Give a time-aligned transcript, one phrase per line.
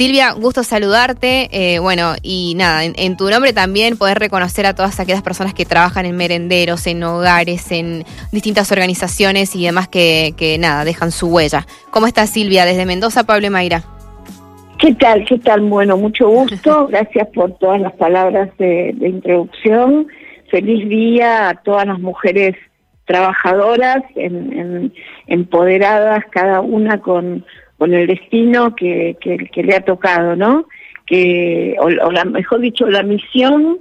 [0.00, 1.50] Silvia, gusto saludarte.
[1.52, 5.66] Eh, bueno, y nada, en, tu nombre también poder reconocer a todas aquellas personas que
[5.66, 11.26] trabajan en merenderos, en hogares, en distintas organizaciones y demás que, que nada, dejan su
[11.26, 11.66] huella.
[11.90, 12.64] ¿Cómo estás, Silvia?
[12.64, 13.82] Desde Mendoza, Pablo y Mayra.
[14.78, 15.22] ¿Qué tal?
[15.26, 15.60] ¿Qué tal?
[15.60, 16.86] Bueno, mucho gusto.
[16.90, 20.06] Gracias por todas las palabras de, introducción.
[20.50, 22.56] Feliz día a todas las mujeres
[23.04, 24.02] trabajadoras,
[25.26, 27.44] empoderadas, cada una con,
[27.80, 30.66] con el destino que, que, le ha tocado, ¿no?
[31.06, 33.78] Que, o, la, mejor dicho, la misión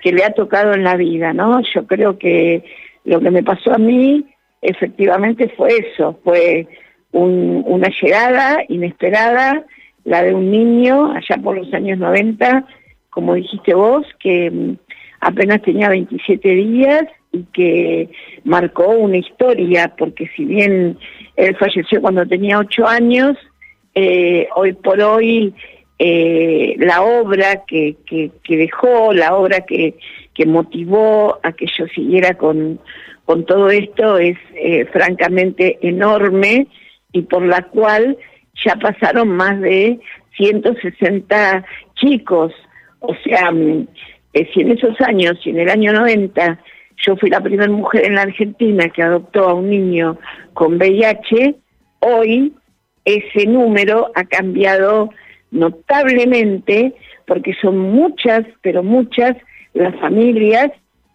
[0.00, 1.60] que le ha tocado en la vida, ¿no?
[1.74, 2.62] Yo creo que
[3.04, 4.24] lo que me pasó a mí
[4.62, 6.68] efectivamente fue eso, fue
[7.10, 9.64] una llegada inesperada
[10.04, 12.64] la de un niño allá por los años 90,
[13.10, 14.76] como dijiste vos, que mm,
[15.22, 18.10] apenas tenía 27 días y que
[18.44, 20.98] marcó una historia, porque si bien
[21.36, 23.36] él falleció cuando tenía 8 años,
[23.94, 25.54] eh, hoy por hoy
[25.98, 29.96] eh, la obra que, que, dejó, la obra que,
[30.34, 32.80] que motivó a que yo siguiera con,
[33.24, 36.68] con todo esto es eh, francamente enorme
[37.12, 38.16] y por la cual
[38.64, 40.00] ya pasaron más de
[40.36, 42.52] 160 chicos.
[43.00, 43.86] O sea, mm,
[44.32, 46.60] si en esos años, si en el año 90
[47.06, 50.18] yo fui la primera mujer en la Argentina que adoptó a un niño
[50.54, 51.54] con VIH,
[52.00, 52.52] hoy
[53.04, 55.10] ese número ha cambiado
[55.50, 56.94] notablemente
[57.26, 59.36] porque son muchas, pero muchas
[59.72, 60.70] las familias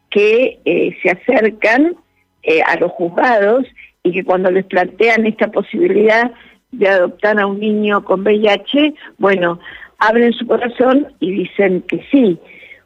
[0.09, 1.95] que eh, se acercan
[2.43, 3.65] eh, a los juzgados
[4.03, 6.31] y que cuando les plantean esta posibilidad
[6.71, 9.59] de adoptar a un niño con VIH, bueno,
[9.99, 12.37] abren su corazón y dicen que sí.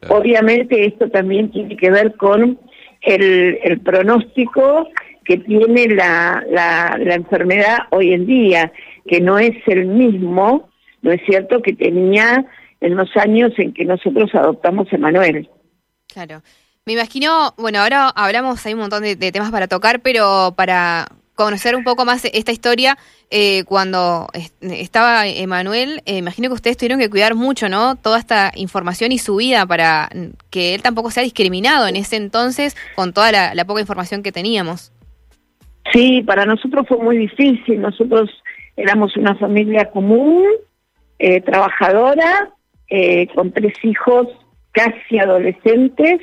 [0.08, 2.58] Obviamente esto también tiene que ver con
[3.00, 4.88] el, pronóstico
[5.24, 8.72] que tiene la, la, la, enfermedad hoy en día,
[9.06, 10.70] que no es el mismo,
[11.02, 12.44] ¿no es cierto?, que tenía
[12.80, 15.48] en los años en que nosotros adoptamos a Emanuel.
[16.12, 16.42] Claro.
[16.86, 21.06] Me imagino, bueno, ahora hablamos, hay un montón de temas para tocar, pero para
[21.44, 22.98] conocer un poco más esta historia,
[23.30, 24.28] eh, cuando
[24.60, 27.96] estaba Emanuel, eh, imagino que ustedes tuvieron que cuidar mucho, ¿no?
[27.96, 30.10] Toda esta información y su vida para
[30.50, 34.92] que él tampoco sea discriminado en ese entonces con toda la, poca información que teníamos.
[35.92, 37.80] Sí, para nosotros fue muy difícil.
[37.80, 38.30] Nosotros
[38.76, 40.44] éramos una familia común,
[41.18, 42.50] eh, trabajadora,
[43.34, 44.26] con tres hijos
[44.72, 46.20] casi adolescentes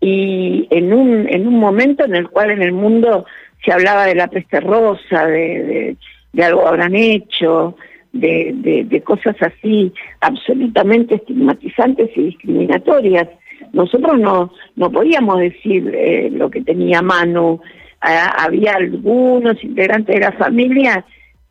[0.00, 3.24] y en un, en un momento en el cual en el mundo
[3.66, 5.96] se hablaba de la peste rosa, de,
[6.32, 7.76] de, algo habrán hecho,
[8.12, 13.28] de, de, cosas así absolutamente estigmatizantes y discriminatorias.
[13.72, 17.60] Nosotros no, no podíamos decir eh, lo que tenía Manu.
[18.00, 21.04] había algunos integrantes de la familia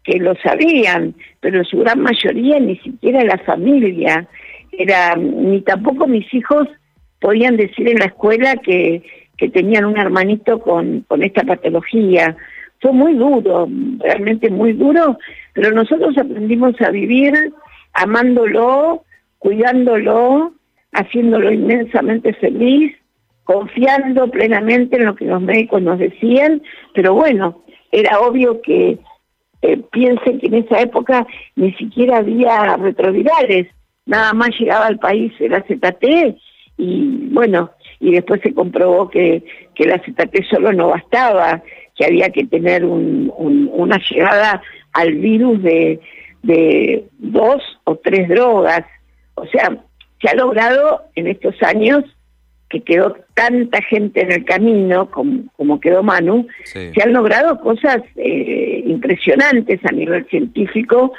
[0.03, 4.27] que lo sabían, pero en su gran mayoría ni siquiera la familia.
[4.71, 6.67] Era, ni tampoco mis hijos
[7.19, 9.03] podían decir en la escuela que,
[9.37, 12.35] que tenían un hermanito con, con esta patología.
[12.81, 13.67] Fue muy duro,
[13.99, 15.17] realmente muy duro,
[15.53, 17.33] pero nosotros aprendimos a vivir
[17.93, 19.03] amándolo,
[19.39, 20.53] cuidándolo,
[20.91, 22.93] haciéndolo inmensamente feliz,
[23.43, 26.61] confiando plenamente en lo que los médicos nos decían,
[26.93, 28.97] pero bueno, era obvio que
[29.61, 31.25] eh, piensen que en esa época
[31.55, 33.67] ni siquiera había retrovirales,
[34.05, 36.37] nada más llegaba al país el AZT
[36.77, 41.61] y bueno, y después se comprobó que, que la ZT solo no bastaba,
[41.95, 43.31] que había que tener un,
[43.73, 44.61] una llegada
[44.93, 45.99] al virus de,
[46.43, 48.83] de dos o tres drogas.
[49.35, 49.77] O sea,
[50.21, 52.03] se ha logrado en estos años
[52.69, 58.01] que quedó tanta gente en el camino como, como quedó Manu, se han logrado cosas
[58.15, 61.13] eh, impresionantes a nivel científico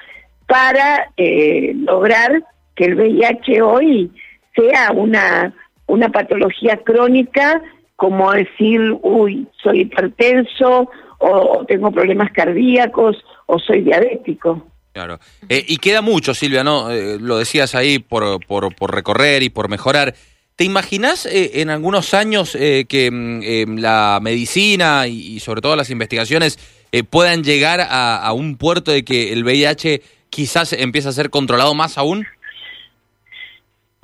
[0.46, 2.42] para eh, lograr
[2.74, 4.10] que el VIH hoy
[4.54, 5.54] sea una
[5.86, 7.62] una patología crónica
[7.96, 13.16] como decir, uy, soy hipertenso o, tengo problemas cardíacos
[13.46, 14.66] o soy diabético.
[14.92, 15.18] Claro.
[15.48, 16.90] Eh, y queda mucho, Silvia, ¿no?
[16.90, 20.14] Eh, lo decías ahí por, por, recorrer y por mejorar.
[20.56, 26.58] ¿Te imaginas eh, en algunos años que mm, la medicina y, sobre todo las investigaciones
[27.10, 30.00] puedan llegar a, a, un puerto de que el VIH
[30.30, 32.26] quizás empiece a ser controlado más aún?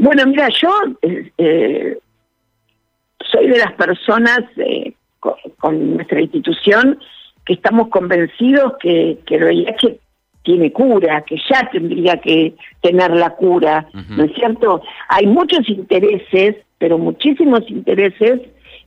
[0.03, 0.69] Bueno, mira, yo
[1.39, 1.97] eh,
[3.31, 6.99] soy de las personas eh, con, nuestra institución
[7.47, 10.01] que estamos convencidos que, que el VIH
[10.43, 14.83] tiene cura, que ya tendría que tener la cura, ¿no es cierto?
[15.09, 18.41] Hay muchos intereses, pero muchísimos intereses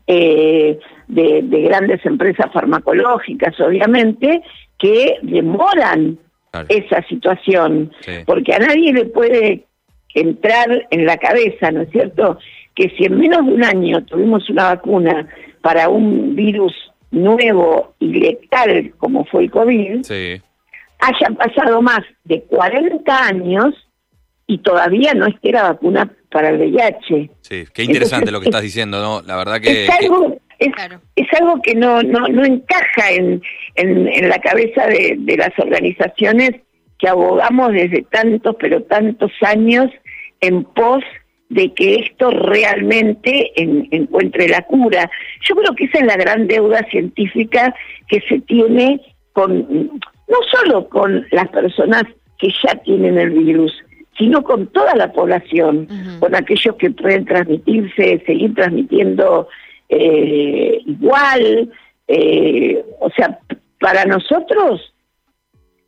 [0.07, 0.77] eh,
[1.07, 4.41] de, grandes empresas farmacológicas, obviamente,
[4.77, 6.19] que demoran
[6.67, 7.93] esa situación,
[8.25, 9.65] porque a nadie le puede
[10.15, 12.39] entrar en la cabeza, ¿no es cierto?,
[12.73, 15.27] que si en menos de un año tuvimos una vacuna
[15.61, 16.73] para un virus
[17.11, 20.05] nuevo y letal como fue el COVID,
[20.99, 23.73] hayan pasado más de 40 años
[24.47, 27.31] y todavía no esté la vacuna para el VIH.
[27.41, 29.21] Sí, qué interesante lo que estás diciendo, ¿no?
[29.25, 29.85] La verdad que...
[29.85, 33.41] Es algo, Es, algo que no, no, no encaja en,
[33.75, 36.51] en, la cabeza de, de las organizaciones
[36.99, 39.89] que abogamos desde tantos, pero tantos años
[40.45, 41.03] en pos
[41.49, 45.09] de que esto realmente encuentre la cura.
[45.47, 47.73] Yo creo que esa es la gran deuda científica
[48.07, 48.99] que se tiene
[49.33, 49.91] con,
[50.27, 52.03] no solo con las personas
[52.39, 53.73] que ya tienen el virus,
[54.17, 55.87] sino con toda la población,
[56.19, 59.47] con aquellos que pueden transmitirse, seguir transmitiendo
[59.89, 61.69] eh, igual.
[62.07, 63.39] Eh, o sea,
[63.79, 64.93] para nosotros,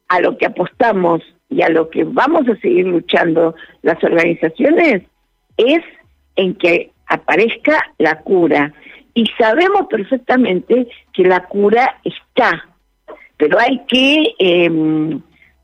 [0.09, 5.03] a lo que apostamos y a lo que vamos a seguir luchando las organizaciones,
[5.57, 5.81] es
[6.35, 8.73] en que aparezca la cura.
[9.13, 12.67] Y sabemos perfectamente que la cura está,
[13.38, 15.21] pero hay que em,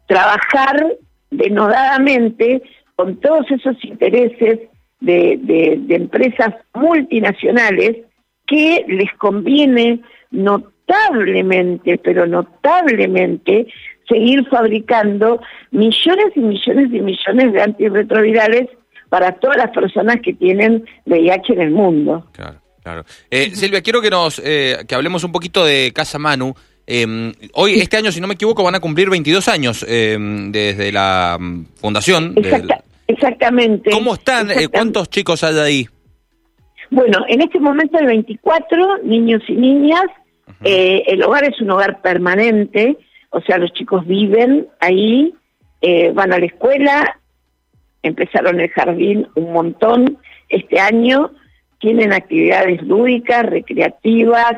[0.08, 0.96] trabajar
[1.30, 2.64] denodadamente
[2.96, 4.60] con todos esos intereses
[5.00, 7.98] de, de, empresas multinacionales
[8.48, 10.00] que les conviene
[10.32, 13.68] notablemente, pero notablemente,
[14.08, 15.42] seguir fabricando
[15.72, 18.70] millones y millones y millones de antirretrovirales
[19.14, 22.28] para todas las personas que tienen VIH en el mundo.
[22.32, 23.04] Claro, claro.
[23.30, 26.56] Eh, Silvia, quiero que nos eh, que hablemos un poquito de Casa Manu.
[26.88, 30.92] Em, hoy, este año, si no me equivoco, van a cumplir 22 años em, desde
[30.92, 32.34] la mm, fundación.
[33.08, 33.92] exactamente.
[33.92, 34.50] ¿Cómo están?
[34.50, 35.88] Eh, ¿Cuántos chicos hay ahí?
[36.90, 40.06] Bueno, en este momento hay 24 niños y niñas.
[40.64, 42.98] el hogar es un hogar permanente,
[43.34, 45.34] o sea, los chicos viven ahí,
[46.14, 47.20] van a la escuela,
[48.04, 50.18] empezaron el jardín un montón.
[50.48, 51.32] Este año,
[51.84, 54.56] tienen actividades lúdicas, recreativas,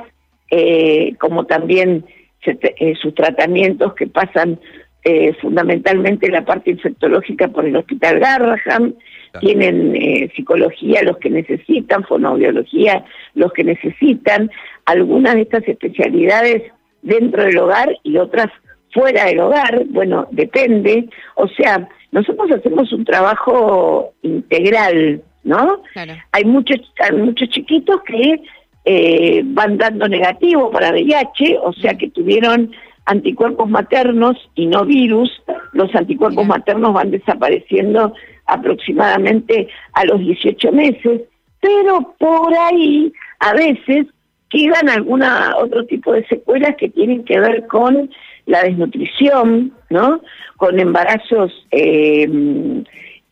[0.52, 2.06] eh, como también
[2.46, 4.60] eh, sus tratamientos que pasan
[5.04, 8.94] eh, fundamentalmente la parte infectológica por el Hospital Garraham,
[9.42, 14.52] tienen psicología los que necesitan, fonobiología los que necesitan,
[14.86, 16.62] algunas de estas especialidades
[17.02, 18.48] dentro del hogar y otras
[18.96, 25.84] fuera del hogar, bueno, depende, o sea, nosotros hacemos un trabajo integral, ¿no?
[26.32, 28.42] Hay muchos hay muchos chiquitos que
[28.86, 32.72] eh, van dando negativo para VIH, o sea que tuvieron
[33.06, 35.30] anticuerpos maternos y no virus.
[35.74, 38.14] Los anticuerpos maternos van desapareciendo
[38.46, 41.22] aproximadamente a los 18 meses,
[41.60, 44.08] pero por ahí a veces
[44.50, 48.10] quedan alguna otro tipo de secuelas que tienen que ver con
[48.46, 50.22] la desnutrición, ¿no?
[50.58, 52.30] Con embarazos eh,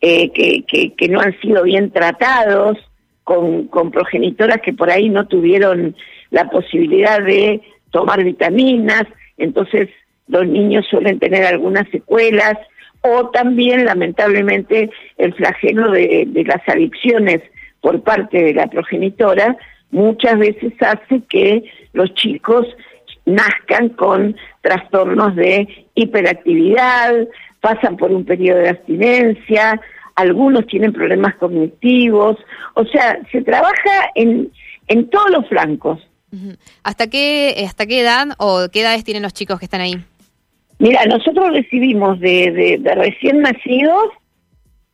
[0.00, 2.78] eh, que, que, no han sido bien tratados,
[3.22, 5.96] con, con progenitoras que por ahí no tuvieron
[6.30, 9.04] la posibilidad de tomar vitaminas,
[9.38, 9.88] entonces
[10.28, 12.56] los niños suelen tener algunas secuelas,
[13.00, 17.40] o también lamentablemente el flagelo de, de las adicciones
[17.80, 19.56] por parte de la progenitora
[19.90, 22.66] muchas veces hace que los chicos
[23.26, 27.14] nazcan con trastornos de hiperactividad,
[27.60, 29.80] pasan por un periodo de abstinencia,
[30.16, 32.36] algunos tienen problemas cognitivos,
[32.74, 34.50] o sea, se trabaja en,
[34.88, 36.00] en todos los flancos.
[36.82, 40.04] ¿Hasta qué, ¿Hasta qué edad o qué edades tienen los chicos que están ahí?
[40.78, 44.06] Mira, nosotros recibimos de, de, recién nacidos,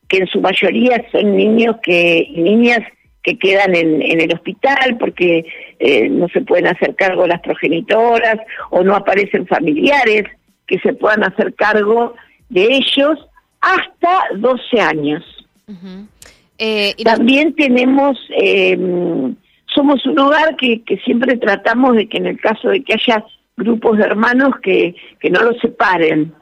[0.09, 2.81] que en su mayoría son niños que niñas
[3.23, 5.45] que quedan en, en el hospital porque
[5.79, 8.39] eh, no se pueden hacer cargo las progenitoras
[8.71, 10.25] o no aparecen familiares
[10.67, 12.15] que se puedan hacer cargo
[12.49, 13.19] de ellos
[13.61, 15.25] hasta 12 años.
[16.59, 19.35] Eh, También tenemos, em,
[19.75, 23.25] somos un hogar que, que siempre tratamos de que en el caso de que haya
[23.57, 26.33] grupos de hermanos que, que no los separen.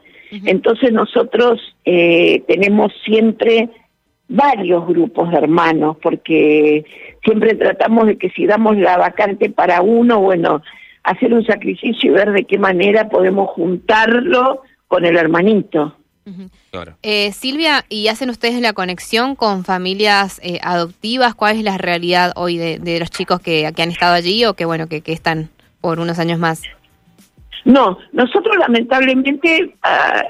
[0.45, 3.67] Entonces nosotros eh, tenemos siempre
[4.29, 6.85] varios grupos de hermanos, porque
[7.23, 10.61] siempre tratamos de que si damos la vacante para uno, bueno,
[11.03, 15.95] hacer un sacrificio y ver de qué manera podemos juntarlo con el hermanito.
[17.01, 21.33] eh, Silvia, ¿y hacen ustedes la conexión con familias eh, adoptivas?
[21.33, 24.65] ¿Cuál es la realidad hoy de, los chicos que, que, han estado allí o que,
[24.65, 25.49] bueno, que, que están
[25.81, 26.61] por unos años más?
[27.65, 30.23] No, nosotros lamentablemente ah,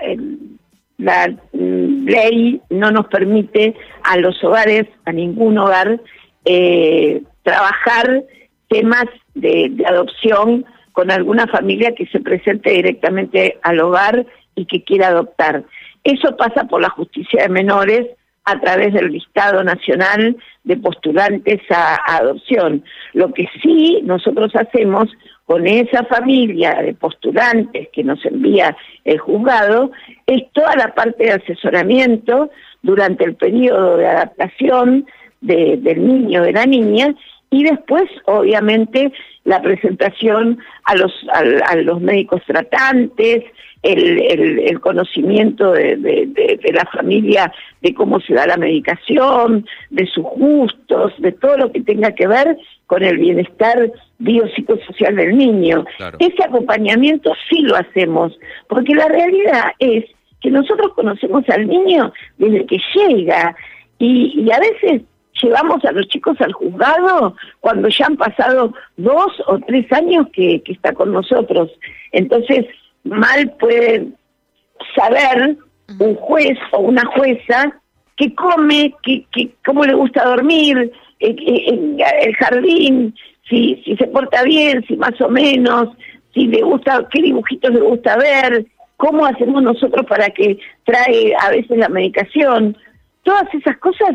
[0.99, 5.99] la mm, ley no nos permite a los hogares, a ningún hogar,
[6.45, 8.23] eh, trabajar
[8.67, 14.25] temas de, adopción con alguna familia que se presente directamente al hogar
[14.55, 15.63] y que quiera adoptar.
[16.03, 18.07] Eso pasa por la justicia de menores
[18.43, 22.83] a través del listado nacional de postulantes a, adopción.
[23.13, 25.07] Lo que sí nosotros hacemos
[25.49, 29.89] con esa familia de postulantes que nos envía el juzgado
[30.27, 32.51] es toda la parte de asesoramiento
[32.83, 35.07] durante el periodo de adaptación
[35.41, 37.15] del niño, de la niña,
[37.49, 39.11] y después, obviamente,
[39.43, 43.43] la presentación a los, a, los médicos tratantes,
[43.81, 44.19] el,
[44.61, 51.13] el, conocimiento de, de, la familia, de cómo se da la medicación, de sus gustos,
[51.19, 52.57] de todo lo que tenga que ver
[52.87, 55.85] con el bienestar biopsicosocial del niño.
[56.19, 60.05] Ese acompañamiento sí lo hacemos, porque la realidad es
[60.41, 63.55] que nosotros conocemos al niño desde que llega
[63.97, 65.01] y, y a veces
[65.41, 70.61] llevamos a los chicos al juzgado cuando ya han pasado dos o tres años que,
[70.65, 71.71] está con nosotros.
[72.11, 72.65] Entonces,
[73.03, 74.07] mal puede
[74.95, 75.57] saber
[75.99, 77.79] un juez o una jueza
[78.19, 78.93] qué come,
[79.65, 80.91] cómo le gusta dormir,
[81.21, 83.15] eh, eh, en el jardín,
[83.49, 85.89] si, si se porta bien, si más o menos,
[86.33, 88.65] si le gusta, qué dibujitos le gusta ver,
[88.97, 92.77] cómo hacemos nosotros para que trae a veces la medicación.
[93.23, 94.11] Todas esas cosas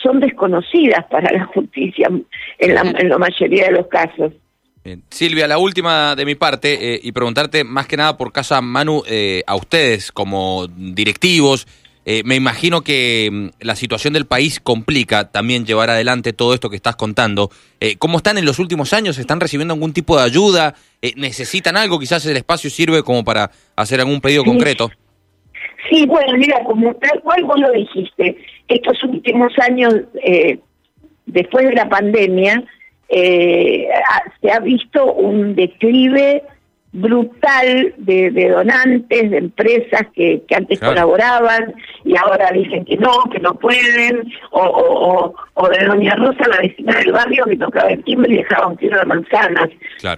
[0.00, 2.08] son desconocidas para la justicia
[2.58, 2.74] en
[3.08, 4.32] la, mayoría de los casos.
[5.10, 9.02] Silvia, la última de mi parte, eh, y preguntarte más que nada por casa Manu,
[9.06, 11.66] eh, a ustedes como directivos,
[12.06, 16.70] eh, me imagino que mm, la situación del país complica también llevar adelante todo esto
[16.70, 17.50] que estás contando.
[17.98, 19.18] ¿Cómo están en los últimos años?
[19.18, 20.74] ¿Están recibiendo algún tipo de ayuda?
[21.16, 21.98] ¿Necesitan algo?
[21.98, 24.90] Quizás el espacio sirve como para hacer algún pedido concreto.
[25.88, 28.36] Sí, bueno, mira, como tal cual vos lo dijiste,
[28.68, 30.58] estos últimos años, eh,
[31.26, 32.62] después de la pandemia,
[33.10, 33.88] eh,
[34.40, 36.42] se ha visto un declive
[36.92, 41.72] brutal de, donantes, de empresas que, antes colaboraban
[42.04, 46.96] y ahora dicen que no, que no pueden, o, o, de Doña Rosa, la vecina
[46.96, 49.68] del barrio, que tocaba el timbre y dejaba un tiro de manzanas.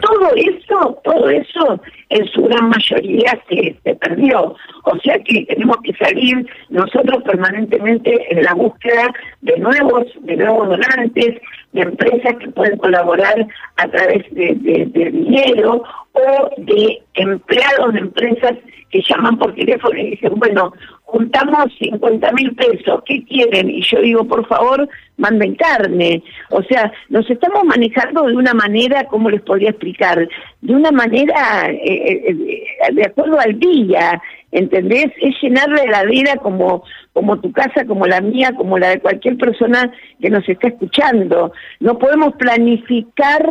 [0.00, 1.80] Todo eso, todo eso
[2.12, 4.54] en su gran mayoría se, se perdió.
[4.84, 10.68] O sea que tenemos que salir nosotros permanentemente en la búsqueda de nuevos, de nuevos
[10.68, 11.40] donantes,
[11.72, 18.52] de empresas que pueden colaborar a través de, de dinero o de empleados de empresas
[18.90, 20.72] que llaman por teléfono y dicen, bueno,
[21.12, 23.68] juntamos 50 mil pesos, ¿qué quieren?
[23.68, 24.88] Y yo digo, por favor,
[25.18, 26.22] manden carne.
[26.50, 30.26] O sea, nos estamos manejando de una manera, ¿cómo les podría explicar?
[30.62, 35.12] De una manera, eh, eh, eh, de acuerdo al día, ¿entendés?
[35.20, 39.36] Es llenar la heladera como, como tu casa, como la mía, como la de cualquier
[39.36, 41.52] persona que nos está escuchando.
[41.80, 43.46] No podemos planificar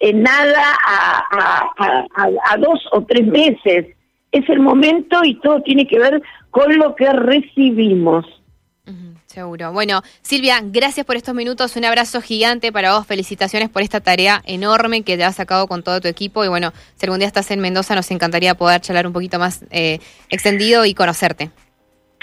[0.00, 3.86] en nada a, dos o tres meses.
[4.32, 8.26] Es el momento y todo tiene que ver con lo que recibimos.
[9.26, 9.72] seguro.
[9.72, 11.76] Bueno, Silvia, gracias por estos minutos.
[11.76, 13.06] Un abrazo gigante para vos.
[13.06, 16.44] Felicitaciones por esta tarea enorme que te has sacado con todo tu equipo.
[16.44, 19.64] Y bueno, si algún día estás en Mendoza, nos encantaría poder charlar un poquito más
[19.70, 21.50] eh, extendido y conocerte.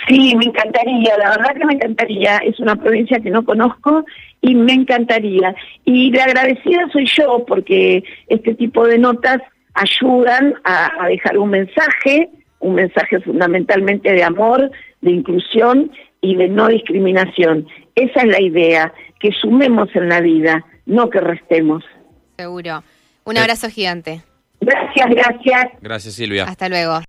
[0.07, 2.37] Sí, me encantaría, la verdad que me encantaría.
[2.37, 4.05] Es una provincia que no conozco
[4.41, 5.55] y me encantaría.
[5.83, 9.41] Y de agradecida soy yo porque este tipo de notas
[9.75, 12.29] ayudan a, dejar un mensaje,
[12.59, 15.91] un mensaje fundamentalmente de amor, de inclusión
[16.21, 17.67] y de no discriminación.
[17.93, 21.83] Esa es la idea, que sumemos en la vida, no que restemos.
[22.37, 22.83] Seguro.
[23.25, 24.21] Un abrazo gigante.
[24.59, 25.65] Gracias, gracias.
[25.81, 26.45] Gracias, Silvia.
[26.45, 26.99] Hasta luego.